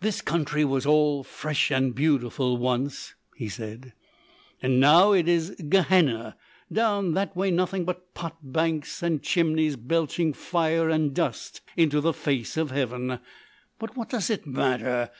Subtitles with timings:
[0.00, 3.92] "This country was all fresh and beautiful once," he said;
[4.62, 6.38] "and now it is Gehenna.
[6.72, 12.14] Down that way nothing but pot banks and chimneys belching fire and dust into the
[12.14, 13.18] face of heaven....
[13.78, 15.10] But what does it matter?